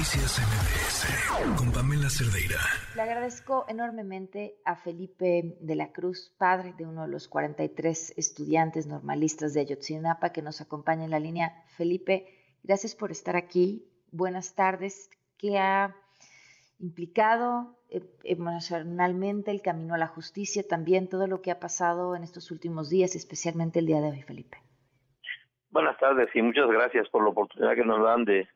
Noticias 0.00 0.40
MBS 0.40 1.58
con 1.58 1.72
Pamela 1.72 2.08
Cerdeira. 2.08 2.56
Le 2.96 3.02
agradezco 3.02 3.66
enormemente 3.68 4.54
a 4.64 4.74
Felipe 4.74 5.58
de 5.60 5.74
la 5.74 5.92
Cruz, 5.92 6.34
padre 6.38 6.72
de 6.72 6.86
uno 6.86 7.02
de 7.02 7.08
los 7.08 7.28
43 7.28 8.14
estudiantes 8.16 8.86
normalistas 8.86 9.52
de 9.52 9.60
Ayotzinapa, 9.60 10.32
que 10.32 10.40
nos 10.40 10.62
acompaña 10.62 11.04
en 11.04 11.10
la 11.10 11.20
línea. 11.20 11.52
Felipe, 11.76 12.24
gracias 12.62 12.94
por 12.94 13.10
estar 13.10 13.36
aquí. 13.36 13.84
Buenas 14.10 14.54
tardes. 14.54 15.10
¿Qué 15.36 15.58
ha 15.58 15.94
implicado 16.78 17.76
eh, 17.90 18.00
emocionalmente 18.24 19.50
el 19.50 19.60
camino 19.60 19.92
a 19.92 19.98
la 19.98 20.06
justicia, 20.06 20.66
también 20.66 21.10
todo 21.10 21.26
lo 21.26 21.42
que 21.42 21.50
ha 21.50 21.60
pasado 21.60 22.16
en 22.16 22.22
estos 22.22 22.50
últimos 22.50 22.88
días, 22.88 23.14
especialmente 23.16 23.80
el 23.80 23.86
día 23.86 24.00
de 24.00 24.08
hoy, 24.08 24.22
Felipe? 24.22 24.56
Buenas 25.68 25.98
tardes 25.98 26.30
y 26.34 26.40
muchas 26.40 26.70
gracias 26.70 27.06
por 27.10 27.22
la 27.22 27.28
oportunidad 27.28 27.74
que 27.74 27.84
nos 27.84 28.02
dan 28.02 28.24
de 28.24 28.48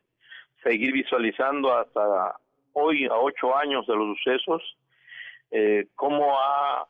seguir 0.65 0.93
visualizando 0.93 1.77
hasta 1.77 2.35
hoy, 2.73 3.05
a 3.05 3.13
ocho 3.13 3.55
años 3.55 3.85
de 3.85 3.95
los 3.95 4.17
sucesos, 4.17 4.77
eh, 5.51 5.87
cómo 5.95 6.39
ha 6.39 6.87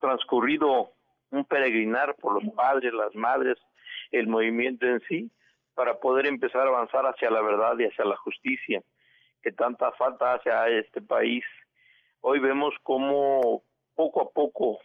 transcurrido 0.00 0.92
un 1.30 1.44
peregrinar 1.44 2.14
por 2.14 2.40
los 2.40 2.54
padres, 2.54 2.92
las 2.94 3.12
madres, 3.16 3.58
el 4.12 4.28
movimiento 4.28 4.86
en 4.86 5.00
sí, 5.08 5.30
para 5.74 5.98
poder 5.98 6.26
empezar 6.26 6.62
a 6.62 6.70
avanzar 6.70 7.04
hacia 7.06 7.28
la 7.30 7.42
verdad 7.42 7.76
y 7.78 7.86
hacia 7.86 8.04
la 8.04 8.16
justicia 8.16 8.82
que 9.42 9.50
tanta 9.50 9.90
falta 9.92 10.34
hace 10.34 10.50
a 10.50 10.68
este 10.68 11.02
país. 11.02 11.44
Hoy 12.20 12.38
vemos 12.38 12.74
cómo 12.84 13.62
poco 13.96 14.22
a 14.22 14.30
poco, 14.30 14.78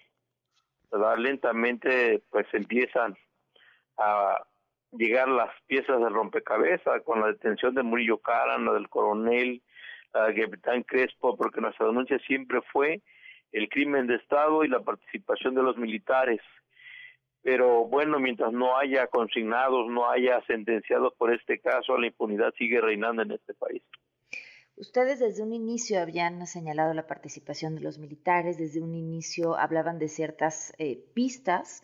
lentamente, 1.17 2.23
pues 2.31 2.47
empiezan 2.53 3.15
a 3.97 4.43
llegar 4.97 5.27
las 5.27 5.49
piezas 5.67 5.99
del 5.99 6.13
rompecabezas 6.13 7.02
con 7.03 7.21
la 7.21 7.27
detención 7.27 7.73
de 7.75 7.83
Murillo 7.83 8.17
Caran, 8.20 8.65
la 8.65 8.73
del 8.73 8.89
coronel, 8.89 9.61
la 10.13 10.27
del 10.27 10.45
capitán 10.45 10.83
Crespo, 10.83 11.35
porque 11.35 11.61
nuestra 11.61 11.88
denuncia 11.88 12.19
siempre 12.19 12.61
fue 12.72 13.02
el 13.52 13.69
crimen 13.69 14.08
de 14.08 14.16
Estado 14.16 14.64
y 14.64 14.67
la 14.67 14.81
participación 14.81 15.55
de 15.55 15.64
los 15.64 15.77
militares. 15.77 16.41
Pero 17.41 17.86
bueno, 17.86 18.19
mientras 18.19 18.53
no 18.53 18.77
haya 18.77 19.08
consignados, 19.08 19.89
no 19.89 20.09
haya 20.09 20.41
sentenciados 20.47 21.14
por 21.16 21.33
este 21.33 21.59
caso, 21.59 21.97
la 21.97 22.08
impunidad 22.08 22.53
sigue 22.58 22.80
reinando 22.80 23.21
en 23.21 23.31
este 23.31 23.53
país. 23.53 23.83
Ustedes 24.75 25.19
desde 25.19 25.44
un 25.44 25.53
inicio 25.53 26.02
habían 26.02 26.47
señalado 26.47 26.94
la 26.94 27.05
participación 27.05 27.75
de 27.75 27.81
los 27.81 27.99
militares, 27.99 28.58
desde 28.58 28.81
un 28.81 28.95
inicio 28.95 29.55
hablaban 29.55 29.99
de 29.99 30.08
ciertas 30.08 30.73
eh, 30.80 30.99
pistas 31.14 31.83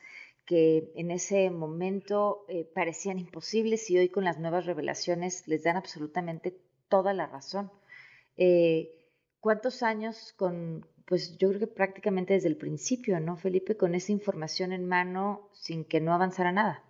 que 0.50 0.92
en 0.96 1.12
ese 1.12 1.52
momento 1.52 2.44
eh, 2.48 2.68
parecían 2.74 3.20
imposibles 3.20 3.88
y 3.92 4.00
hoy 4.00 4.10
con 4.10 4.24
las 4.24 4.40
nuevas 4.40 4.66
revelaciones 4.66 5.48
les 5.48 5.64
dan 5.64 5.78
absolutamente 5.78 6.58
toda 6.90 7.14
la 7.14 7.28
razón. 7.28 7.70
Eh, 8.36 8.90
¿Cuántos 9.42 9.84
años 9.84 10.34
con, 10.40 10.88
pues 11.06 11.38
yo 11.38 11.50
creo 11.50 11.60
que 11.60 11.68
prácticamente 11.68 12.34
desde 12.34 12.50
el 12.50 12.58
principio, 12.58 13.20
¿no, 13.20 13.38
Felipe? 13.38 13.78
Con 13.78 13.94
esa 13.94 14.12
información 14.12 14.74
en 14.74 14.88
mano 14.88 15.52
sin 15.54 15.86
que 15.86 16.02
no 16.02 16.16
avanzara 16.16 16.52
nada. 16.52 16.82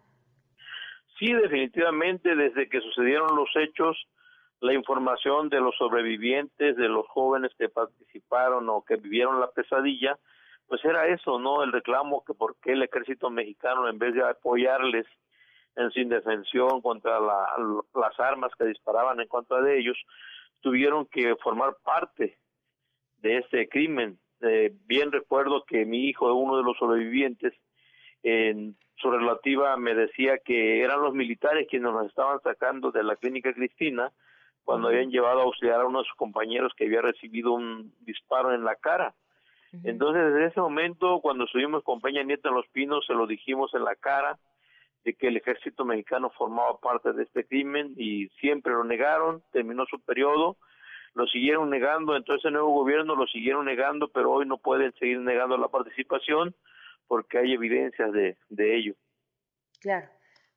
Sí, 1.20 1.34
definitivamente, 1.34 2.38
desde 2.38 2.70
que 2.70 2.80
sucedieron 2.80 3.36
los 3.36 3.50
hechos, 3.58 4.08
la 4.62 4.74
información 4.74 5.50
de 5.50 5.60
los 5.60 5.76
sobrevivientes, 5.76 6.78
de 6.78 6.88
los 6.88 7.06
jóvenes 7.10 7.52
que 7.58 7.68
participaron 7.68 8.70
o 8.70 8.86
que 8.86 8.96
vivieron 8.96 9.42
la 9.42 9.52
pesadilla, 9.52 10.18
pues 10.70 10.86
era 10.86 11.08
eso, 11.08 11.40
¿no? 11.40 11.64
El 11.64 11.72
reclamo 11.72 12.24
que 12.24 12.36
por 12.36 12.56
qué 12.62 12.74
el 12.74 12.84
ejército 12.84 13.30
mexicano, 13.32 13.90
en 13.90 13.98
vez 13.98 14.14
de 14.14 14.24
apoyarles 14.24 15.08
en 15.76 15.90
su 15.92 16.00
indefensión 16.00 16.82
contra 16.82 17.20
las 17.20 18.20
armas 18.20 18.52
que 18.58 18.66
disparaban 18.66 19.20
en 19.20 19.28
contra 19.28 19.62
de 19.62 19.80
ellos, 19.80 19.98
tuvieron 20.62 21.08
que 21.08 21.36
formar 21.38 21.76
parte 21.84 22.38
de 23.18 23.38
este 23.38 23.68
crimen. 23.68 24.20
Eh, 24.42 24.72
bien 24.86 25.12
recuerdo 25.12 25.66
que 25.66 25.86
mi 25.86 26.08
hijo, 26.08 26.34
uno 26.34 26.58
de 26.58 26.64
los 26.64 26.78
sobrevivientes, 26.78 27.54
en 28.22 28.78
su 28.98 29.10
relativa 29.10 29.76
me 29.78 29.96
decía 29.96 30.38
que 30.38 30.84
eran 30.84 31.02
los 31.02 31.14
militares 31.14 31.68
quienes 31.70 31.92
nos 31.92 32.08
estaban 32.08 32.40
sacando 32.42 32.92
de 32.92 33.04
la 33.04 33.16
clínica 33.16 33.54
Cristina 33.54 34.12
cuando 34.64 34.90
habían 34.90 35.10
llevado 35.10 35.40
a 35.40 35.44
auxiliar 35.44 35.82
a 35.82 35.88
uno 35.88 36.00
de 36.00 36.06
sus 36.06 36.16
compañeros 36.16 36.74
que 36.76 36.86
había 36.86 37.02
recibido 37.02 37.54
un 37.54 37.94
disparo 38.02 38.54
en 38.54 38.64
la 38.64 38.76
cara. 38.76 39.16
Entonces, 39.84 40.34
desde 40.34 40.48
ese 40.48 40.60
momento, 40.62 41.20
cuando 41.22 41.46
estuvimos 41.46 41.84
con 41.84 42.02
Peña 42.02 42.24
Nieto 42.24 42.50
en 42.50 42.56
Los 42.56 42.68
Pinos, 42.70 43.06
se 43.06 43.14
lo 43.14 43.28
dijimos 43.28 43.72
en 43.74 43.84
la 43.84 43.96
cara 43.96 44.40
de 45.04 45.14
que 45.14 45.28
el 45.28 45.38
ejército 45.38 45.86
mexicano 45.86 46.30
formaba 46.32 46.80
parte 46.80 47.14
de 47.14 47.24
este 47.24 47.46
crimen 47.46 47.94
y 47.96 48.28
siempre 48.40 48.74
lo 48.74 48.84
negaron, 48.84 49.44
terminó 49.52 49.86
su 49.86 50.00
periodo, 50.00 50.58
lo 51.14 51.28
siguieron 51.28 51.70
negando, 51.70 52.16
entonces 52.16 52.46
el 52.46 52.54
nuevo 52.54 52.72
gobierno 52.72 53.16
lo 53.16 53.28
siguieron 53.28 53.66
negando, 53.66 54.10
pero 54.10 54.32
hoy 54.32 54.46
no 54.46 54.58
pueden 54.58 54.94
seguir 54.94 55.20
negando 55.20 55.58
la 55.58 55.68
participación 55.68 56.56
porque 57.08 57.38
hay 57.38 57.54
evidencias 57.54 58.12
de, 58.12 58.38
de 58.50 58.78
ello. 58.78 58.94
Claro. 59.80 60.08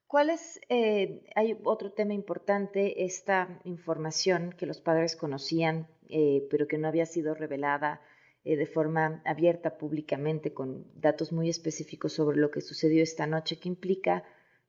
¿Cuál 0.07 0.29
es, 0.29 0.61
eh, 0.69 1.23
hay 1.35 1.57
otro 1.65 1.93
tema 1.93 2.13
importante, 2.13 3.05
esta 3.05 3.49
información 3.65 4.55
que 4.59 4.67
los 4.67 4.83
padres 4.83 5.17
conocían, 5.17 5.87
eh, 6.11 6.47
pero 6.51 6.67
que 6.67 6.77
no 6.77 6.89
había 6.89 7.07
sido 7.07 7.35
revelada 7.35 8.03
eh, 8.45 8.57
de 8.57 8.67
forma 8.67 9.23
abierta 9.25 9.79
públicamente 9.79 10.53
con 10.53 10.85
datos 11.01 11.33
muy 11.33 11.49
específicos 11.49 12.13
sobre 12.13 12.39
lo 12.39 12.51
que 12.51 12.61
sucedió 12.61 13.03
esta 13.03 13.27
noche, 13.27 13.59
¿qué 13.61 13.69
implica 13.69 14.25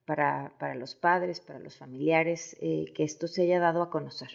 para, 0.06 0.54
para 0.60 0.76
los 0.76 0.96
padres, 0.96 1.42
para 1.42 1.60
los 1.60 1.78
familiares, 1.78 2.56
eh, 2.62 2.92
que 2.94 3.04
esto 3.04 3.28
se 3.28 3.44
haya 3.44 3.60
dado 3.60 3.82
a 3.82 3.90
conocer? 3.90 4.30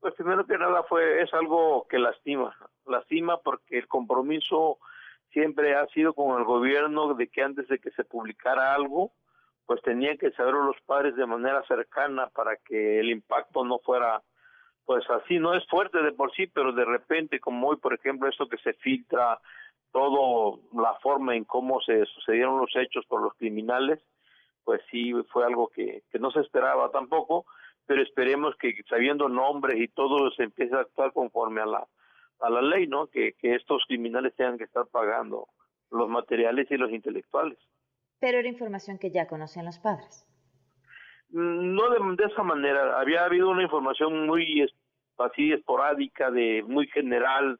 Pues 0.00 0.14
primero 0.14 0.46
que 0.46 0.58
nada 0.58 0.82
fue 0.84 1.22
es 1.22 1.32
algo 1.34 1.86
que 1.88 1.98
lastima, 1.98 2.54
lastima 2.86 3.40
porque 3.40 3.78
el 3.78 3.88
compromiso 3.88 4.78
siempre 5.32 5.74
ha 5.74 5.86
sido 5.88 6.14
con 6.14 6.38
el 6.38 6.44
gobierno 6.44 7.14
de 7.14 7.28
que 7.28 7.42
antes 7.42 7.68
de 7.68 7.78
que 7.78 7.90
se 7.92 8.04
publicara 8.04 8.74
algo, 8.74 9.12
pues 9.66 9.82
tenían 9.82 10.16
que 10.16 10.30
saberlo 10.32 10.64
los 10.64 10.80
padres 10.86 11.16
de 11.16 11.26
manera 11.26 11.62
cercana 11.66 12.28
para 12.28 12.56
que 12.56 13.00
el 13.00 13.10
impacto 13.10 13.64
no 13.64 13.78
fuera 13.80 14.22
pues 14.88 15.04
así 15.10 15.38
no 15.38 15.52
es 15.52 15.66
fuerte 15.66 16.02
de 16.02 16.12
por 16.12 16.32
sí, 16.32 16.46
pero 16.46 16.72
de 16.72 16.86
repente, 16.86 17.40
como 17.40 17.68
hoy, 17.68 17.76
por 17.76 17.92
ejemplo, 17.92 18.26
esto 18.26 18.48
que 18.48 18.56
se 18.56 18.72
filtra, 18.72 19.38
todo 19.92 20.60
la 20.72 20.94
forma 21.02 21.36
en 21.36 21.44
cómo 21.44 21.78
se 21.82 22.06
sucedieron 22.06 22.58
los 22.58 22.74
hechos 22.74 23.04
por 23.04 23.20
los 23.20 23.34
criminales, 23.34 24.00
pues 24.64 24.80
sí 24.90 25.12
fue 25.30 25.44
algo 25.44 25.68
que, 25.68 26.04
que 26.10 26.18
no 26.18 26.30
se 26.30 26.40
esperaba 26.40 26.90
tampoco, 26.90 27.44
pero 27.84 28.00
esperemos 28.00 28.56
que 28.56 28.82
sabiendo 28.88 29.28
nombres 29.28 29.78
y 29.78 29.88
todo 29.88 30.30
se 30.30 30.44
empiece 30.44 30.74
a 30.74 30.80
actuar 30.80 31.12
conforme 31.12 31.60
a 31.60 31.66
la 31.66 31.86
a 32.40 32.48
la 32.48 32.62
ley, 32.62 32.86
¿no? 32.86 33.08
Que, 33.08 33.34
que 33.34 33.56
estos 33.56 33.82
criminales 33.88 34.34
tengan 34.36 34.56
que 34.56 34.64
estar 34.64 34.86
pagando 34.86 35.48
los 35.90 36.08
materiales 36.08 36.66
y 36.70 36.78
los 36.78 36.90
intelectuales. 36.92 37.58
Pero 38.20 38.38
era 38.38 38.48
información 38.48 38.98
que 38.98 39.10
ya 39.10 39.26
conocían 39.26 39.66
los 39.66 39.80
padres. 39.80 40.24
No 41.30 41.90
de, 41.90 41.98
de, 42.16 42.32
esa 42.32 42.42
manera, 42.42 42.98
había 42.98 43.24
habido 43.24 43.50
una 43.50 43.62
información 43.62 44.26
muy 44.26 44.66
así 45.18 45.52
esporádica, 45.52 46.30
de 46.30 46.62
muy 46.66 46.86
general, 46.88 47.58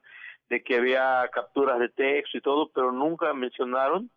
de 0.48 0.62
que 0.62 0.76
había 0.76 1.28
capturas 1.32 1.78
de 1.78 1.88
texto 1.90 2.38
y 2.38 2.40
todo, 2.40 2.70
pero 2.72 2.92
nunca 2.92 3.32
mencionaron 3.34 4.10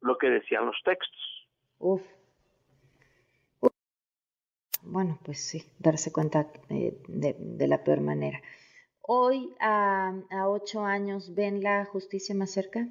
lo 0.00 0.16
que 0.18 0.30
decían 0.30 0.66
los 0.66 0.76
textos. 0.84 1.48
Uf. 1.78 2.02
Bueno, 4.82 5.18
pues 5.24 5.48
sí, 5.48 5.62
darse 5.78 6.12
cuenta 6.12 6.46
de, 6.68 6.96
de, 7.08 7.36
de 7.38 7.68
la 7.68 7.82
peor 7.84 8.00
manera. 8.00 8.40
Hoy, 9.00 9.54
a, 9.60 10.12
a 10.30 10.48
ocho 10.48 10.84
años, 10.84 11.34
¿ven 11.34 11.62
la 11.62 11.84
justicia 11.84 12.34
más 12.34 12.52
cerca? 12.52 12.86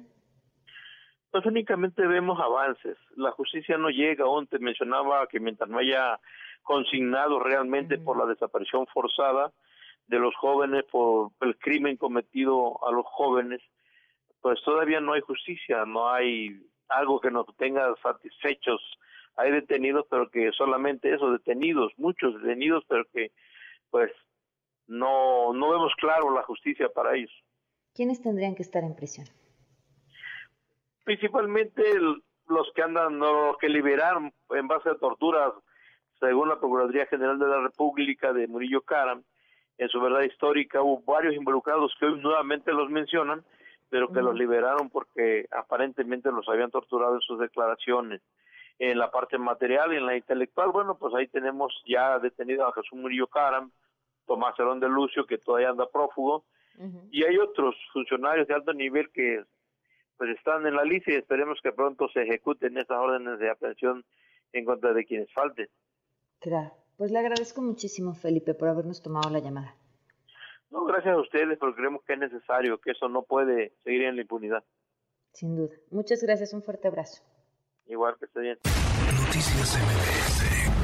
Pues 1.30 1.46
únicamente 1.46 2.06
vemos 2.06 2.38
avances. 2.38 2.98
La 3.16 3.30
justicia 3.32 3.78
no 3.78 3.88
llega 3.88 4.24
aún. 4.24 4.46
Te 4.46 4.58
mencionaba 4.58 5.26
que 5.26 5.40
mientras 5.40 5.70
no 5.70 5.78
haya 5.78 6.20
consignado 6.62 7.40
realmente 7.40 7.94
uh 7.94 7.98
-huh. 7.98 8.04
por 8.04 8.18
la 8.18 8.26
desaparición 8.26 8.86
forzada 8.88 9.50
de 10.12 10.18
los 10.18 10.34
jóvenes, 10.36 10.84
por 10.90 11.32
el 11.40 11.58
crimen 11.58 11.96
cometido 11.96 12.78
a 12.86 12.92
los 12.92 13.06
jóvenes, 13.06 13.60
pues 14.40 14.62
todavía 14.62 15.00
no 15.00 15.14
hay 15.14 15.20
justicia, 15.22 15.84
no 15.84 16.10
hay 16.10 16.60
algo 16.88 17.20
que 17.20 17.30
nos 17.30 17.46
tenga 17.56 17.94
satisfechos. 18.02 18.80
Hay 19.36 19.50
detenidos, 19.50 20.06
pero 20.10 20.30
que 20.30 20.52
solamente 20.52 21.14
eso, 21.14 21.32
detenidos, 21.32 21.92
muchos 21.96 22.34
detenidos, 22.42 22.84
pero 22.86 23.04
que 23.12 23.32
pues 23.90 24.12
no, 24.86 25.52
no 25.54 25.70
vemos 25.70 25.92
claro 25.98 26.30
la 26.34 26.42
justicia 26.42 26.88
para 26.90 27.16
ellos. 27.16 27.32
¿Quiénes 27.94 28.20
tendrían 28.20 28.54
que 28.54 28.62
estar 28.62 28.84
en 28.84 28.94
prisión? 28.94 29.26
principalmente 31.04 31.82
el, 31.90 32.22
los 32.48 32.70
que 32.74 32.82
andan, 32.82 33.18
los 33.18 33.56
que 33.58 33.68
liberaron 33.68 34.32
en 34.50 34.68
base 34.68 34.90
a 34.90 34.94
torturas, 34.94 35.52
según 36.20 36.48
la 36.48 36.58
Procuraduría 36.58 37.06
General 37.06 37.38
de 37.38 37.48
la 37.48 37.60
República 37.60 38.32
de 38.32 38.46
Murillo 38.46 38.82
Caram, 38.82 39.22
en 39.82 39.88
su 39.88 40.00
verdad 40.00 40.22
histórica 40.22 40.80
hubo 40.80 41.02
varios 41.12 41.34
involucrados 41.34 41.94
que 41.98 42.06
hoy 42.06 42.20
nuevamente 42.20 42.72
los 42.72 42.88
mencionan, 42.88 43.44
pero 43.90 44.08
que 44.08 44.20
uh 44.20 44.22
-huh. 44.22 44.26
los 44.26 44.34
liberaron 44.36 44.90
porque 44.90 45.46
aparentemente 45.50 46.30
los 46.30 46.48
habían 46.48 46.70
torturado 46.70 47.16
en 47.16 47.20
sus 47.20 47.38
declaraciones. 47.38 48.20
En 48.78 48.98
la 48.98 49.10
parte 49.10 49.38
material 49.38 49.92
y 49.92 49.96
en 49.96 50.06
la 50.06 50.16
intelectual, 50.16 50.70
bueno, 50.70 50.96
pues 50.96 51.14
ahí 51.14 51.26
tenemos 51.28 51.82
ya 51.86 52.18
detenido 52.18 52.66
a 52.66 52.72
Jesús 52.72 52.98
Murillo 52.98 53.26
Caram, 53.26 53.70
Tomás 54.26 54.56
Cerón 54.56 54.80
de 54.80 54.88
Lucio, 54.88 55.26
que 55.26 55.38
todavía 55.38 55.70
anda 55.70 55.90
prófugo, 55.90 56.44
y 57.10 57.22
hay 57.24 57.36
otros 57.38 57.76
funcionarios 57.92 58.48
de 58.48 58.54
alto 58.54 58.72
nivel 58.72 59.10
que 59.10 59.44
pues 60.16 60.30
están 60.30 60.66
en 60.66 60.74
la 60.74 60.84
lista 60.84 61.12
y 61.12 61.16
esperemos 61.16 61.60
que 61.62 61.72
pronto 61.72 62.08
se 62.08 62.22
ejecuten 62.22 62.78
esas 62.78 62.98
órdenes 62.98 63.38
de 63.38 63.50
aprehensión 63.50 64.04
en 64.52 64.64
contra 64.64 64.92
de 64.92 65.04
quienes 65.04 65.30
falten. 65.32 65.68
Claro. 66.40 66.81
Pues 67.02 67.10
le 67.10 67.18
agradezco 67.18 67.60
muchísimo, 67.62 68.14
Felipe, 68.14 68.54
por 68.54 68.68
habernos 68.68 69.02
tomado 69.02 69.28
la 69.28 69.40
llamada. 69.40 69.74
No, 70.70 70.84
gracias 70.84 71.16
a 71.16 71.20
ustedes, 71.20 71.58
porque 71.58 71.74
creemos 71.74 72.04
que 72.04 72.12
es 72.12 72.18
necesario, 72.20 72.78
que 72.78 72.92
eso 72.92 73.08
no 73.08 73.24
puede 73.24 73.72
seguir 73.82 74.02
en 74.02 74.14
la 74.14 74.22
impunidad. 74.22 74.62
Sin 75.32 75.56
duda. 75.56 75.74
Muchas 75.90 76.22
gracias, 76.22 76.54
un 76.54 76.62
fuerte 76.62 76.86
abrazo. 76.86 77.24
Igual 77.86 78.14
que 78.20 78.26
esté 78.26 78.40
bien. 78.42 78.58
Noticias 79.18 79.78
MBS 79.82 80.81